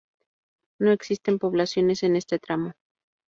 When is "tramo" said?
2.39-2.71